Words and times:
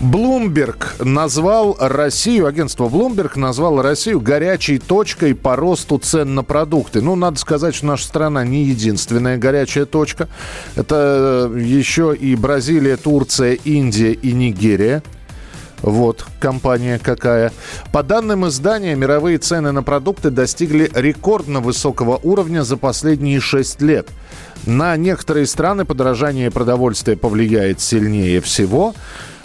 Блумберг 0.00 0.96
назвал 0.98 1.76
Россию, 1.78 2.46
агентство 2.46 2.88
Bloomberg 2.88 3.38
назвало 3.38 3.82
Россию 3.82 4.22
горячей 4.22 4.78
точкой 4.78 5.34
по 5.34 5.56
росту 5.56 5.98
цен 5.98 6.34
на 6.34 6.42
продукты. 6.42 7.02
Ну, 7.02 7.16
надо 7.16 7.38
сказать, 7.38 7.74
что 7.74 7.84
наша 7.84 8.06
страна 8.06 8.42
не 8.42 8.62
единственная 8.64 9.36
горячая 9.36 9.84
точка. 9.84 10.28
Это 10.74 11.50
э, 11.54 11.60
еще 11.60 12.16
и 12.18 12.34
Бразилия, 12.34 12.96
Турция, 12.96 13.52
Индия 13.52 14.12
и 14.12 14.32
Нигерия. 14.32 15.02
Вот 15.82 16.24
компания 16.40 16.98
какая. 16.98 17.52
По 17.92 18.02
данным 18.02 18.48
издания, 18.48 18.94
мировые 18.94 19.36
цены 19.36 19.70
на 19.70 19.82
продукты 19.82 20.30
достигли 20.30 20.90
рекордно 20.94 21.60
высокого 21.60 22.18
уровня 22.22 22.62
за 22.62 22.78
последние 22.78 23.40
6 23.40 23.82
лет. 23.82 24.08
На 24.66 24.96
некоторые 24.96 25.46
страны 25.46 25.84
подорожание 25.84 26.50
продовольствия 26.50 27.16
повлияет 27.16 27.80
сильнее 27.80 28.40
всего. 28.40 28.94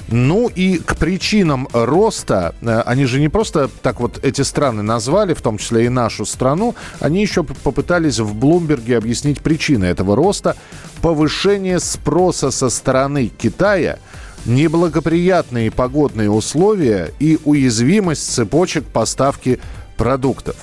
Ну 0.08 0.50
и 0.50 0.78
к 0.78 0.96
причинам 0.98 1.68
роста, 1.74 2.54
э, 2.62 2.82
они 2.86 3.06
же 3.06 3.20
не 3.20 3.30
просто 3.30 3.70
так 3.82 4.00
вот 4.00 4.24
эти 4.24 4.42
страны 4.42 4.84
назвали, 4.84 5.34
в 5.34 5.42
том 5.42 5.58
числе 5.58 5.86
и 5.86 5.90
нашу 5.90 6.26
страну, 6.26 6.76
они 7.00 7.22
еще 7.22 7.44
попытались 7.44 8.20
в 8.20 8.36
Блумберге 8.36 8.98
объяснить 8.98 9.42
причины 9.42 9.86
этого 9.86 10.16
роста. 10.16 10.56
Повышение 11.02 11.80
спроса 11.80 12.52
со 12.52 12.70
стороны 12.70 13.28
Китая, 13.28 13.98
неблагоприятные 14.46 15.72
погодные 15.72 16.30
условия 16.30 17.12
и 17.20 17.40
уязвимость 17.44 18.32
цепочек 18.32 18.86
поставки 18.86 19.60
продуктов. 19.98 20.56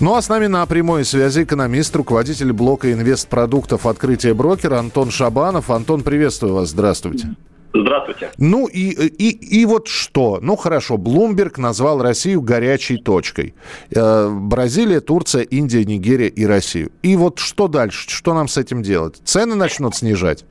Ну 0.00 0.16
а 0.16 0.22
с 0.22 0.28
нами 0.28 0.48
на 0.48 0.66
прямой 0.66 1.04
связи 1.04 1.44
экономист, 1.44 1.94
руководитель 1.94 2.52
блока 2.52 2.92
инвестпродуктов 2.92 3.86
«Открытие 3.86 4.34
брокера» 4.34 4.80
Антон 4.80 5.12
Шабанов. 5.12 5.70
Антон, 5.70 6.02
приветствую 6.02 6.54
вас, 6.54 6.70
здравствуйте. 6.70 7.36
Здравствуйте. 7.74 8.30
Ну 8.38 8.68
и, 8.68 8.90
и, 8.90 9.60
и 9.60 9.66
вот 9.66 9.88
что? 9.88 10.38
Ну 10.40 10.54
хорошо, 10.54 10.96
Блумберг 10.96 11.58
назвал 11.58 12.00
Россию 12.00 12.40
горячей 12.40 12.98
точкой. 12.98 13.54
Э, 13.90 14.30
Бразилия, 14.30 15.00
Турция, 15.00 15.42
Индия, 15.42 15.84
Нигерия 15.84 16.28
и 16.28 16.46
Россию. 16.46 16.92
И 17.02 17.16
вот 17.16 17.40
что 17.40 17.66
дальше? 17.66 18.08
Что 18.08 18.32
нам 18.32 18.46
с 18.46 18.56
этим 18.58 18.82
делать? 18.82 19.20
Цены 19.24 19.56
начнут 19.56 19.96
снижать? 19.96 20.44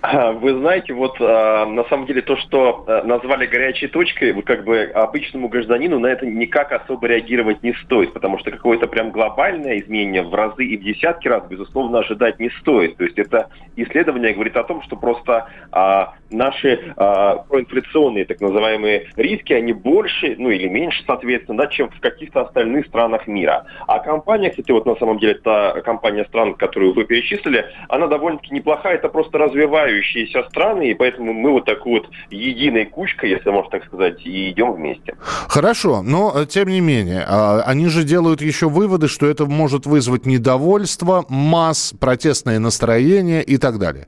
Вы 0.00 0.58
знаете, 0.60 0.92
вот 0.92 1.16
а, 1.20 1.66
на 1.66 1.82
самом 1.84 2.06
деле 2.06 2.22
то, 2.22 2.36
что 2.36 2.84
а, 2.86 3.02
назвали 3.02 3.46
горячей 3.46 3.88
точкой, 3.88 4.32
вот 4.32 4.44
как 4.44 4.64
бы 4.64 4.82
обычному 4.94 5.48
гражданину 5.48 5.98
на 5.98 6.06
это 6.06 6.24
никак 6.24 6.70
особо 6.70 7.08
реагировать 7.08 7.64
не 7.64 7.72
стоит, 7.84 8.12
потому 8.12 8.38
что 8.38 8.52
какое-то 8.52 8.86
прям 8.86 9.10
глобальное 9.10 9.80
изменение 9.80 10.22
в 10.22 10.32
разы 10.32 10.64
и 10.64 10.76
в 10.76 10.84
десятки 10.84 11.26
раз, 11.26 11.42
безусловно, 11.48 11.98
ожидать 11.98 12.38
не 12.38 12.48
стоит. 12.60 12.96
То 12.96 13.04
есть 13.04 13.18
это 13.18 13.48
исследование 13.74 14.34
говорит 14.34 14.56
о 14.56 14.62
том, 14.62 14.82
что 14.82 14.94
просто 14.94 15.48
а, 15.72 16.14
наши 16.30 16.94
а, 16.96 17.38
проинфляционные 17.48 18.24
так 18.24 18.40
называемые 18.40 19.08
риски, 19.16 19.52
они 19.52 19.72
больше, 19.72 20.36
ну 20.38 20.50
или 20.50 20.68
меньше, 20.68 21.02
соответственно, 21.08 21.58
да, 21.58 21.66
чем 21.66 21.90
в 21.90 21.98
каких-то 21.98 22.42
остальных 22.42 22.86
странах 22.86 23.26
мира. 23.26 23.64
А 23.88 23.98
компания, 23.98 24.50
кстати, 24.50 24.70
вот 24.70 24.86
на 24.86 24.94
самом 24.94 25.18
деле 25.18 25.34
та 25.34 25.80
компания 25.80 26.24
стран, 26.26 26.54
которую 26.54 26.94
вы 26.94 27.04
перечислили, 27.04 27.66
она 27.88 28.06
довольно-таки 28.06 28.54
неплохая, 28.54 28.94
это 28.94 29.08
просто 29.08 29.38
развивает 29.38 29.87
развивающиеся 29.88 30.44
страны, 30.48 30.90
и 30.90 30.94
поэтому 30.94 31.32
мы 31.32 31.52
вот 31.52 31.64
такой 31.64 32.00
вот 32.00 32.10
единой 32.30 32.86
кучкой, 32.86 33.30
если 33.30 33.50
можно 33.50 33.70
так 33.70 33.84
сказать, 33.86 34.24
и 34.24 34.50
идем 34.50 34.72
вместе. 34.72 35.14
Хорошо, 35.20 36.02
но 36.02 36.32
э, 36.34 36.46
тем 36.46 36.68
не 36.68 36.80
менее, 36.80 37.24
а, 37.26 37.62
они 37.62 37.88
же 37.88 38.04
делают 38.04 38.40
еще 38.40 38.68
выводы, 38.68 39.08
что 39.08 39.26
это 39.26 39.46
может 39.46 39.86
вызвать 39.86 40.26
недовольство, 40.26 41.24
масс, 41.28 41.94
протестное 41.98 42.58
настроение 42.58 43.42
и 43.42 43.58
так 43.58 43.78
далее. 43.78 44.06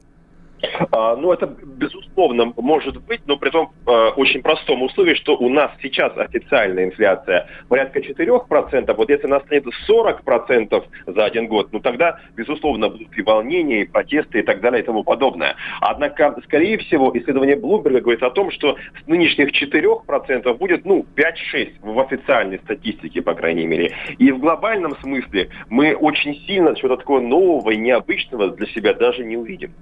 А, 0.90 1.16
ну, 1.16 1.32
это, 1.32 1.46
безусловно, 1.46 2.52
может 2.56 3.00
быть, 3.02 3.20
но 3.26 3.36
при 3.36 3.50
том 3.50 3.72
э, 3.86 3.90
очень 4.16 4.42
простом 4.42 4.82
условии, 4.82 5.14
что 5.14 5.36
у 5.36 5.48
нас 5.48 5.70
сейчас 5.82 6.16
официальная 6.16 6.84
инфляция 6.84 7.48
порядка 7.68 8.00
4%. 8.00 8.94
Вот 8.94 9.10
если 9.10 9.26
она 9.26 9.40
станет 9.40 9.66
40% 9.88 10.84
за 11.06 11.24
один 11.24 11.46
год, 11.46 11.68
ну 11.72 11.80
тогда, 11.80 12.18
безусловно, 12.36 12.88
будут 12.88 13.16
и 13.16 13.22
волнения, 13.22 13.82
и 13.82 13.84
протесты, 13.86 14.40
и 14.40 14.42
так 14.42 14.60
далее, 14.60 14.82
и 14.82 14.84
тому 14.84 15.04
подобное. 15.04 15.56
Однако, 15.80 16.36
скорее 16.44 16.78
всего, 16.78 17.10
исследование 17.14 17.56
Блумберга 17.56 18.00
говорит 18.00 18.22
о 18.22 18.30
том, 18.30 18.50
что 18.50 18.76
с 19.02 19.06
нынешних 19.06 19.50
4% 19.52 20.54
будет, 20.54 20.84
ну, 20.84 21.06
5-6 21.16 21.74
в 21.80 22.00
официальной 22.00 22.58
статистике, 22.58 23.22
по 23.22 23.34
крайней 23.34 23.66
мере. 23.66 23.94
И 24.18 24.30
в 24.32 24.38
глобальном 24.38 24.96
смысле 25.00 25.50
мы 25.68 25.94
очень 25.94 26.34
сильно 26.46 26.74
чего-то 26.74 26.98
такого 26.98 27.20
нового 27.20 27.70
и 27.70 27.76
необычного 27.76 28.50
для 28.50 28.66
себя 28.68 28.94
даже 28.94 29.24
не 29.24 29.36
увидим. 29.36 29.72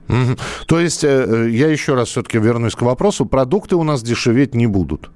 То 0.68 0.80
есть, 0.80 1.02
э, 1.02 1.48
я 1.50 1.68
еще 1.68 1.94
раз 1.94 2.08
все-таки 2.08 2.38
вернусь 2.38 2.74
к 2.74 2.82
вопросу, 2.82 3.24
продукты 3.24 3.74
у 3.76 3.84
нас 3.84 4.02
дешеветь 4.02 4.54
не 4.54 4.66
будут? 4.66 5.10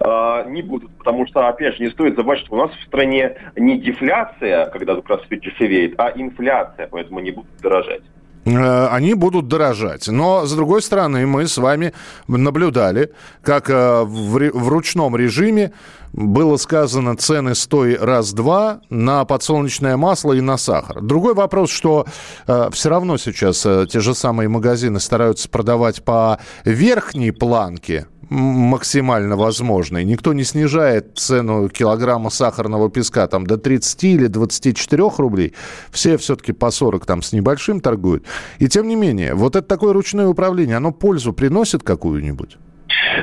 А, 0.00 0.44
не 0.44 0.62
будут, 0.62 0.90
потому 0.96 1.26
что, 1.26 1.46
опять 1.46 1.76
же, 1.76 1.82
не 1.82 1.90
стоит 1.90 2.16
забывать, 2.16 2.38
что 2.38 2.54
у 2.54 2.58
нас 2.58 2.70
в 2.70 2.82
стране 2.86 3.36
не 3.56 3.78
дефляция, 3.78 4.66
когда 4.66 4.94
как 4.94 5.08
раз 5.08 5.20
дешевеет, 5.30 6.00
а 6.00 6.12
инфляция, 6.16 6.88
поэтому 6.90 7.20
не 7.20 7.30
будут 7.30 7.50
дорожать 7.60 8.00
э, 8.00 8.15
они 8.46 9.14
будут 9.14 9.48
дорожать. 9.48 10.08
Но, 10.08 10.46
с 10.46 10.52
другой 10.52 10.80
стороны, 10.82 11.26
мы 11.26 11.48
с 11.48 11.58
вами 11.58 11.92
наблюдали, 12.28 13.12
как 13.42 13.68
э, 13.70 14.02
в 14.04 14.68
ручном 14.68 15.16
режиме 15.16 15.72
было 16.12 16.56
сказано 16.56 17.16
цены 17.16 17.54
стой 17.54 17.96
раз-два 17.96 18.80
на 18.88 19.24
подсолнечное 19.24 19.96
масло 19.96 20.32
и 20.32 20.40
на 20.40 20.56
сахар. 20.56 21.02
Другой 21.02 21.34
вопрос, 21.34 21.70
что 21.70 22.06
э, 22.46 22.70
все 22.72 22.88
равно 22.88 23.18
сейчас 23.18 23.66
э, 23.66 23.86
те 23.90 24.00
же 24.00 24.14
самые 24.14 24.48
магазины 24.48 25.00
стараются 25.00 25.48
продавать 25.48 26.02
по 26.04 26.38
верхней 26.64 27.32
планке 27.32 28.06
максимально 28.28 29.36
возможной. 29.36 30.04
Никто 30.04 30.32
не 30.32 30.44
снижает 30.44 31.18
цену 31.18 31.68
килограмма 31.68 32.30
сахарного 32.30 32.90
песка 32.90 33.26
там 33.26 33.46
до 33.46 33.56
30 33.56 34.04
или 34.04 34.26
24 34.26 35.02
рублей. 35.18 35.54
Все 35.90 36.16
все-таки 36.16 36.52
по 36.52 36.70
40 36.70 37.06
там 37.06 37.22
с 37.22 37.32
небольшим 37.32 37.80
торгуют. 37.80 38.24
И 38.58 38.68
тем 38.68 38.88
не 38.88 38.96
менее, 38.96 39.34
вот 39.34 39.56
это 39.56 39.66
такое 39.66 39.92
ручное 39.92 40.26
управление, 40.26 40.76
оно 40.76 40.92
пользу 40.92 41.32
приносит 41.32 41.82
какую-нибудь? 41.82 42.58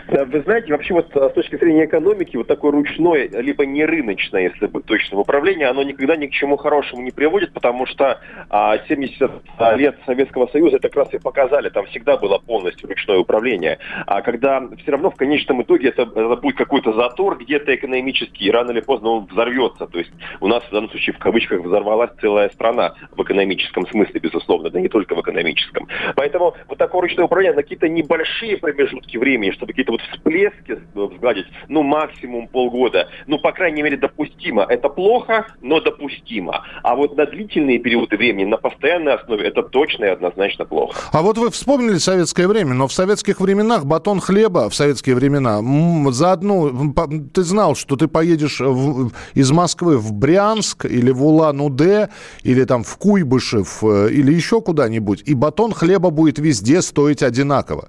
Вы 0.07 0.41
знаете, 0.41 0.71
вообще 0.71 0.93
вот 0.93 1.15
а, 1.15 1.29
с 1.29 1.33
точки 1.33 1.55
зрения 1.57 1.85
экономики, 1.85 2.37
вот 2.37 2.47
такое 2.47 2.71
ручное, 2.71 3.29
либо 3.29 3.65
не 3.65 3.85
рыночное, 3.85 4.43
если 4.43 4.67
быть 4.67 4.85
точным, 4.85 5.19
управление, 5.19 5.67
оно 5.67 5.83
никогда 5.83 6.15
ни 6.15 6.27
к 6.27 6.31
чему 6.31 6.57
хорошему 6.57 7.01
не 7.01 7.11
приводит, 7.11 7.53
потому 7.53 7.85
что 7.85 8.19
а, 8.49 8.77
70 8.87 9.31
лет 9.75 9.97
Советского 10.05 10.47
Союза 10.47 10.77
это 10.77 10.89
как 10.89 11.05
раз 11.05 11.13
и 11.13 11.19
показали, 11.19 11.69
там 11.69 11.85
всегда 11.87 12.17
было 12.17 12.37
полностью 12.37 12.89
ручное 12.89 13.17
управление. 13.17 13.79
А 14.05 14.21
когда 14.21 14.61
все 14.81 14.91
равно 14.91 15.09
в 15.09 15.15
конечном 15.15 15.61
итоге 15.61 15.89
это, 15.89 16.03
это 16.03 16.35
будет 16.35 16.57
какой-то 16.57 16.93
затор 16.93 17.37
где-то 17.37 17.73
экономический, 17.75 18.45
и 18.45 18.51
рано 18.51 18.71
или 18.71 18.81
поздно 18.81 19.09
он 19.09 19.25
взорвется. 19.25 19.87
То 19.87 19.99
есть 19.99 20.11
у 20.39 20.47
нас 20.47 20.63
в 20.63 20.71
данном 20.71 20.89
случае 20.89 21.13
в 21.13 21.19
кавычках 21.19 21.61
взорвалась 21.61 22.11
целая 22.21 22.49
страна 22.49 22.95
в 23.11 23.21
экономическом 23.23 23.87
смысле, 23.87 24.19
безусловно, 24.19 24.69
да 24.69 24.79
не 24.79 24.89
только 24.89 25.15
в 25.15 25.21
экономическом. 25.21 25.87
Поэтому 26.15 26.55
вот 26.67 26.77
такое 26.77 27.01
ручное 27.01 27.25
управление 27.25 27.55
на 27.55 27.63
какие-то 27.63 27.87
небольшие 27.89 28.57
промежутки 28.57 29.17
времени, 29.17 29.51
чтобы 29.63 29.71
какие-то 29.71 29.91
вот 29.93 30.01
всплески 30.01 30.79
сгладить, 31.15 31.45
ну, 31.69 31.83
максимум 31.83 32.47
полгода. 32.47 33.07
Ну, 33.27 33.39
по 33.39 33.51
крайней 33.51 33.81
мере, 33.81 33.97
допустимо. 33.97 34.63
Это 34.63 34.89
плохо, 34.89 35.47
но 35.61 35.79
допустимо. 35.79 36.65
А 36.83 36.95
вот 36.95 37.15
на 37.15 37.25
длительные 37.25 37.79
периоды 37.79 38.17
времени, 38.17 38.45
на 38.45 38.57
постоянной 38.57 39.13
основе, 39.13 39.47
это 39.47 39.63
точно 39.63 40.05
и 40.05 40.09
однозначно 40.09 40.65
плохо. 40.65 40.99
А 41.11 41.21
вот 41.21 41.37
вы 41.37 41.49
вспомнили 41.49 41.97
советское 41.97 42.47
время, 42.47 42.73
но 42.73 42.87
в 42.87 42.93
советских 42.93 43.39
временах 43.39 43.85
батон 43.85 44.19
хлеба 44.19 44.69
в 44.69 44.75
советские 44.75 45.15
времена 45.15 45.61
за 46.11 46.33
одну... 46.33 46.93
Ты 47.33 47.43
знал, 47.43 47.75
что 47.75 47.95
ты 47.95 48.07
поедешь 48.07 48.59
в, 48.59 49.11
из 49.33 49.51
Москвы 49.51 49.97
в 49.97 50.11
Брянск 50.13 50.85
или 50.85 51.11
в 51.11 51.23
Улан-Удэ, 51.23 52.09
или 52.43 52.63
там 52.65 52.83
в 52.83 52.97
Куйбышев, 52.97 53.83
э, 53.83 54.09
или 54.11 54.33
еще 54.33 54.61
куда-нибудь, 54.61 55.23
и 55.25 55.33
батон 55.33 55.73
хлеба 55.73 56.09
будет 56.09 56.39
везде 56.39 56.81
стоить 56.81 57.23
одинаково. 57.23 57.87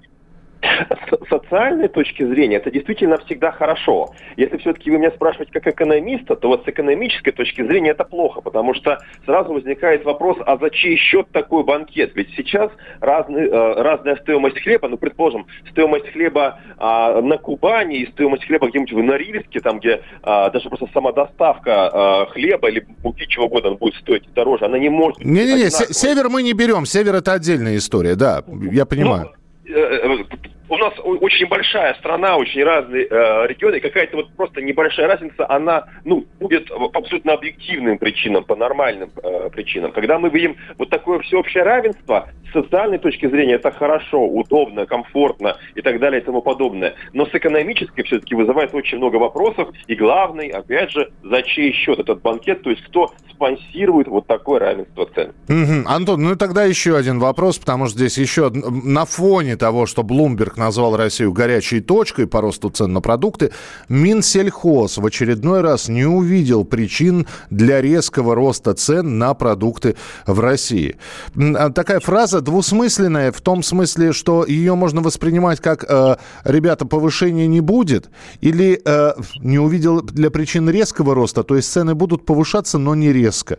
Социальной 1.29 1.88
точки 1.88 2.25
зрения 2.25 2.56
это 2.56 2.71
действительно 2.71 3.19
всегда 3.19 3.53
хорошо. 3.53 4.11
Если 4.37 4.56
все-таки 4.59 4.91
вы 4.91 4.99
меня 4.99 5.11
спрашиваете 5.11 5.53
как 5.53 5.67
экономиста, 5.67 6.37
то 6.37 6.49
вот 6.49 6.65
с 6.65 6.69
экономической 6.69 7.32
точки 7.32 7.62
зрения 7.62 7.91
это 7.91 8.05
плохо, 8.05 8.41
потому 8.41 8.75
что 8.75 8.99
сразу 9.25 9.53
возникает 9.53 10.05
вопрос, 10.05 10.38
а 10.44 10.56
за 10.56 10.71
чей 10.71 10.97
счет 10.97 11.29
такой 11.31 11.65
банкет? 11.65 12.12
Ведь 12.15 12.31
сейчас 12.37 12.71
разный, 13.00 13.49
э, 13.49 13.82
разная 13.82 14.17
стоимость 14.17 14.61
хлеба, 14.61 14.88
ну, 14.88 14.97
предположим, 14.97 15.47
стоимость 15.71 16.09
хлеба 16.12 16.61
а, 16.79 17.21
на 17.21 17.38
Кубани 17.38 17.99
и 17.99 18.11
стоимость 18.12 18.44
хлеба 18.44 18.69
где-нибудь 18.69 18.93
в 18.93 19.03
Норильске, 19.03 19.61
там, 19.61 19.79
где 19.79 20.03
а, 20.23 20.50
даже 20.50 20.69
просто 20.69 20.88
сама 20.93 21.12
доставка 21.12 21.91
а, 21.93 22.26
хлеба 22.26 22.69
или 22.69 22.87
муки 23.03 23.26
чего 23.29 23.47
угодно 23.47 23.73
будет 23.73 23.94
стоить 23.97 24.25
дороже, 24.35 24.65
она 24.67 24.79
не 24.79 24.88
может... 24.88 25.25
Не-не-не, 25.25 25.71
север 25.71 26.29
мы 26.29 26.43
не 26.43 26.53
берем, 26.53 26.87
север 26.87 27.17
это 27.17 27.32
отдельная 27.32 27.76
история, 27.76 28.15
да, 28.15 28.43
я 28.71 28.85
понимаю. 28.87 29.32
Ну, 29.67 29.75
э, 29.75 30.00
э, 30.03 30.25
у 30.69 30.76
нас 30.76 30.94
очень 30.99 31.46
большая 31.46 31.94
страна, 31.94 32.37
очень 32.37 32.62
разные 32.64 33.06
э, 33.06 33.46
регионы, 33.46 33.81
какая-то 33.81 34.16
вот 34.16 34.31
просто 34.34 34.62
небольшая 34.62 35.06
разница, 35.06 35.49
она, 35.49 35.84
ну, 36.05 36.25
будет 36.40 36.69
по 36.69 36.90
абсолютно 36.99 37.34
объективным 37.34 37.99
причинам, 37.99 38.44
по 38.44 38.56
нормальным 38.56 39.11
э, 39.22 39.50
причинам. 39.50 39.93
Когда 39.93 40.19
мы 40.19 40.31
видим 40.31 40.56
вот 40.78 40.90
такое 40.90 41.19
всеобщее 41.20 41.64
равенство, 41.64 42.28
с 42.49 42.52
социальной 42.52 42.99
точки 42.99 43.28
зрения 43.28 43.55
это 43.55 43.70
хорошо, 43.72 44.25
удобно, 44.26 44.87
комфортно 44.87 45.56
и 45.75 45.82
так 45.82 45.99
далее 46.00 46.20
и 46.20 46.25
тому 46.25 46.40
подобное. 46.40 46.94
Но 47.12 47.26
с 47.26 47.34
экономической 47.34 48.02
все-таки 48.05 48.34
вызывает 48.34 48.75
очень 48.75 48.99
много 48.99 49.16
вопросов. 49.16 49.69
И 49.87 49.94
главный, 49.94 50.49
опять 50.49 50.90
же, 50.90 51.11
за 51.22 51.43
чей 51.43 51.72
счет 51.72 51.99
этот 51.99 52.22
банкет, 52.22 52.62
то 52.62 52.70
есть 52.70 52.82
кто 52.84 53.12
спонсирует 53.31 54.08
вот 54.08 54.26
такое 54.26 54.61
равенство 54.61 55.06
цен. 55.14 55.32
Угу. 55.49 55.88
Антон, 55.88 56.22
ну 56.22 56.32
и 56.32 56.37
тогда 56.37 56.64
еще 56.64 56.96
один 56.96 57.19
вопрос, 57.19 57.58
потому 57.58 57.87
что 57.87 57.99
здесь 57.99 58.16
еще 58.16 58.50
на 58.50 59.05
фоне 59.05 59.56
того, 59.56 59.87
что 59.87 60.02
Bloomberg 60.02 60.54
назвал 60.56 60.97
Россию 60.97 61.33
горячей 61.33 61.81
точкой 61.81 62.27
по 62.27 62.41
росту 62.41 62.71
цен 62.71 62.93
на 62.93 63.01
продукты, 63.01 63.51
Минсельхоз 63.89 64.99
в 64.99 65.06
очередной 65.06 65.61
раз 65.61 65.89
не 65.89 66.06
увидел 66.06 66.65
причин 66.65 67.27
для 67.51 67.81
резкого 67.81 68.35
роста 68.35 68.75
цен 68.75 69.19
на 69.19 69.35
продукты 69.35 69.97
в 70.27 70.41
России. 70.41 70.97
А 71.37 71.71
такая 71.71 72.01
фраза 72.01 72.41
двусмысленная 72.41 73.33
в 73.33 73.41
том 73.41 73.62
смысле, 73.62 74.12
что 74.12 74.45
ее 74.45 74.75
можно 74.75 75.01
воспринимать 75.01 75.61
как 75.61 75.85
э, 75.89 76.17
«ребята, 76.45 76.87
повышения 76.87 77.47
не 77.47 77.61
будет» 77.61 78.11
или 78.41 78.81
э, 78.85 79.12
«не 79.41 79.59
увидел 79.59 80.03
для 80.03 80.31
причин 80.31 80.69
резкого 80.69 81.15
роста», 81.15 81.43
то 81.43 81.57
есть 81.57 81.71
цены 81.71 81.95
будут 81.95 82.25
повышаться, 82.25 82.79
но 82.79 82.95
не 82.95 83.12
резко. 83.12 83.59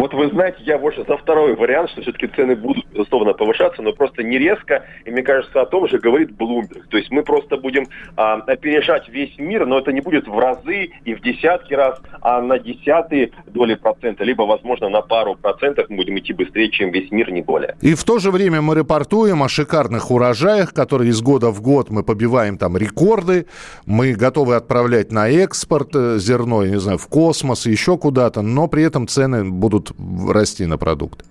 Вот 0.00 0.14
вы 0.14 0.30
знаете, 0.30 0.56
я 0.60 0.78
больше 0.78 1.04
за 1.06 1.18
второй 1.18 1.54
вариант, 1.54 1.90
что 1.90 2.00
все-таки 2.00 2.26
цены 2.28 2.56
будут, 2.56 2.86
безусловно, 2.86 3.34
повышаться, 3.34 3.82
но 3.82 3.92
просто 3.92 4.22
не 4.22 4.38
резко. 4.38 4.86
И 5.04 5.10
мне 5.10 5.22
кажется, 5.22 5.60
о 5.60 5.66
том 5.66 5.86
же 5.88 5.98
говорит 5.98 6.30
Bloomberg. 6.30 6.84
То 6.88 6.96
есть 6.96 7.10
мы 7.10 7.22
просто 7.22 7.58
будем 7.58 7.86
а, 8.16 8.36
опережать 8.36 9.10
весь 9.10 9.36
мир, 9.36 9.66
но 9.66 9.78
это 9.78 9.92
не 9.92 10.00
будет 10.00 10.26
в 10.26 10.38
разы 10.38 10.92
и 11.04 11.14
в 11.14 11.20
десятки 11.20 11.74
раз, 11.74 12.00
а 12.22 12.40
на 12.40 12.58
десятые 12.58 13.32
доли 13.48 13.74
процента, 13.74 14.24
либо, 14.24 14.44
возможно, 14.44 14.88
на 14.88 15.02
пару 15.02 15.34
процентов 15.34 15.90
мы 15.90 15.96
будем 15.96 16.18
идти 16.18 16.32
быстрее, 16.32 16.70
чем 16.70 16.92
весь 16.92 17.10
мир, 17.10 17.30
не 17.30 17.42
более. 17.42 17.76
И 17.82 17.92
в 17.92 18.02
то 18.04 18.18
же 18.18 18.30
время 18.30 18.62
мы 18.62 18.76
репортуем 18.76 19.42
о 19.42 19.50
шикарных 19.50 20.10
урожаях, 20.10 20.72
которые 20.72 21.10
из 21.10 21.20
года 21.20 21.50
в 21.50 21.60
год 21.60 21.90
мы 21.90 22.04
побиваем 22.04 22.56
там 22.56 22.78
рекорды. 22.78 23.44
Мы 23.84 24.14
готовы 24.14 24.54
отправлять 24.54 25.12
на 25.12 25.28
экспорт 25.28 25.90
э, 25.94 26.16
зерно, 26.18 26.62
я 26.62 26.70
не 26.70 26.80
знаю, 26.80 26.96
в 26.96 27.06
космос, 27.06 27.66
еще 27.66 27.98
куда-то, 27.98 28.40
но 28.40 28.66
при 28.66 28.82
этом 28.82 29.06
цены 29.06 29.44
будут 29.44 29.89
расти 29.98 30.66
на 30.66 30.78
продукты? 30.78 31.24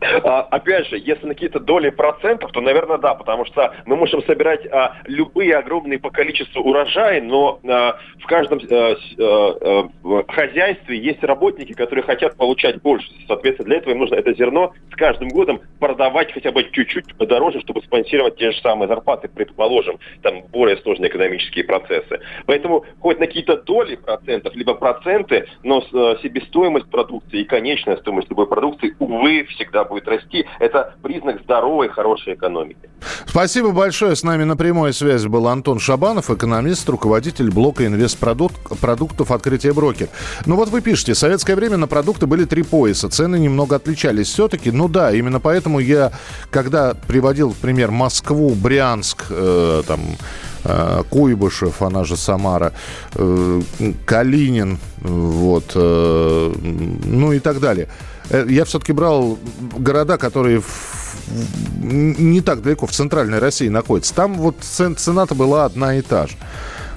А, 0.00 0.42
опять 0.42 0.88
же, 0.88 0.98
если 0.98 1.26
на 1.26 1.34
какие-то 1.34 1.60
доли 1.60 1.90
процентов, 1.90 2.52
то, 2.52 2.60
наверное, 2.60 2.98
да, 2.98 3.14
потому 3.14 3.44
что 3.44 3.74
мы 3.86 3.96
можем 3.96 4.22
собирать 4.24 4.66
а, 4.72 4.96
любые 5.04 5.56
огромные 5.56 5.98
по 5.98 6.10
количеству 6.10 6.62
урожаи, 6.62 7.20
но 7.20 7.60
а, 7.68 7.98
в 8.18 8.26
каждом 8.26 8.60
а, 8.70 8.94
а, 9.18 10.24
хозяйстве 10.28 10.98
есть 10.98 11.22
работники, 11.22 11.72
которые 11.72 12.04
хотят 12.04 12.36
получать 12.36 12.80
больше. 12.80 13.10
Соответственно, 13.26 13.68
для 13.68 13.78
этого 13.78 13.92
им 13.92 13.98
нужно 13.98 14.14
это 14.14 14.32
зерно 14.34 14.72
с 14.92 14.96
каждым 14.96 15.28
годом 15.28 15.60
продавать 15.78 16.32
хотя 16.32 16.50
бы 16.50 16.64
чуть-чуть 16.70 17.16
подороже, 17.16 17.60
чтобы 17.60 17.82
спонсировать 17.82 18.36
те 18.36 18.52
же 18.52 18.60
самые 18.60 18.88
зарплаты, 18.88 19.28
предположим, 19.28 19.98
там 20.22 20.42
более 20.48 20.78
сложные 20.78 21.10
экономические 21.10 21.64
процессы. 21.64 22.20
Поэтому 22.46 22.84
хоть 23.00 23.18
на 23.18 23.26
какие-то 23.26 23.56
доли 23.56 23.96
процентов, 23.96 24.54
либо 24.54 24.74
проценты, 24.74 25.46
но 25.62 25.82
а, 25.92 26.16
себестоимость 26.22 26.90
продукции 26.90 27.40
и 27.40 27.44
конечная 27.44 27.96
стоимость 27.98 28.30
любой 28.30 28.46
продукции, 28.46 28.94
увы, 28.98 29.44
всегда 29.44 29.84
будет 29.90 30.08
расти. 30.08 30.46
Это 30.58 30.94
признак 31.02 31.42
здоровой, 31.42 31.88
хорошей 31.88 32.34
экономики. 32.34 32.88
Спасибо 33.26 33.72
большое. 33.72 34.16
С 34.16 34.22
нами 34.22 34.44
на 34.44 34.56
прямой 34.56 34.92
связи 34.92 35.28
был 35.28 35.48
Антон 35.48 35.78
Шабанов, 35.78 36.30
экономист, 36.30 36.88
руководитель 36.88 37.50
блока 37.50 37.86
инвестпродуктов 37.86 39.30
«Открытие 39.30 39.74
брокер». 39.74 40.08
Ну 40.46 40.56
вот 40.56 40.70
вы 40.70 40.80
пишете, 40.80 41.12
в 41.12 41.18
советское 41.18 41.56
время 41.56 41.76
на 41.76 41.86
продукты 41.86 42.26
были 42.26 42.44
три 42.44 42.62
пояса. 42.62 43.08
Цены 43.08 43.38
немного 43.38 43.76
отличались 43.76 44.28
все-таки. 44.28 44.70
Ну 44.70 44.88
да, 44.88 45.12
именно 45.12 45.40
поэтому 45.40 45.80
я, 45.80 46.12
когда 46.50 46.94
приводил 46.94 47.50
в 47.50 47.56
пример 47.56 47.90
Москву, 47.90 48.54
Брянск, 48.54 49.26
э, 49.30 49.82
там, 49.86 50.00
э, 50.64 51.02
Куйбышев, 51.10 51.82
она 51.82 52.04
же 52.04 52.16
Самара, 52.16 52.72
э, 53.14 53.60
Калинин, 54.06 54.78
вот, 55.00 55.72
э, 55.74 56.52
ну 57.04 57.32
и 57.32 57.40
так 57.40 57.60
далее– 57.60 57.88
я 58.30 58.64
все-таки 58.64 58.92
брал 58.92 59.38
города, 59.76 60.18
которые 60.18 60.62
не 61.80 62.40
так 62.40 62.62
далеко 62.62 62.86
в 62.86 62.92
центральной 62.92 63.38
России 63.38 63.68
находятся. 63.68 64.14
Там 64.14 64.34
вот 64.34 64.56
цена-то 64.60 65.34
была 65.34 65.64
одна 65.64 65.96
и 65.96 66.02
та 66.02 66.26
же. 66.26 66.36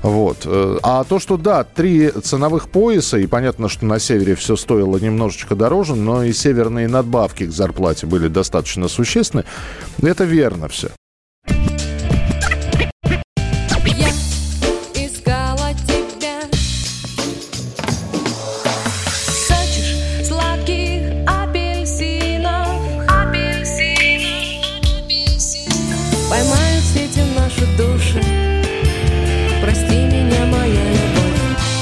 Вот. 0.03 0.39
Э, 0.45 0.79
а 0.83 1.05
то, 1.05 1.17
что 1.17 1.37
да, 1.37 1.63
три 1.63 2.09
ценовых 2.09 2.69
пояса, 2.69 3.17
и 3.17 3.25
понятно, 3.25 3.69
что 3.69 3.85
на 3.85 3.99
севере 3.99 4.35
все 4.35 4.57
стоило 4.57 4.97
немножечко 4.97 5.55
дороже, 5.55 5.95
но 5.95 6.23
и 6.23 6.33
северные 6.33 6.89
надбавки 6.89 7.45
к 7.45 7.51
зарплате 7.51 8.05
были 8.05 8.27
достаточно 8.27 8.89
существенны, 8.89 9.45
это 10.01 10.25
верно 10.25 10.67
все. 10.67 10.89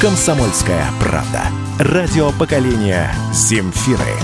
«Комсомольская 0.01 0.83
правда». 0.99 1.43
Радио 1.77 2.31
поколения 2.31 3.13
«Земфиры». 3.31 4.17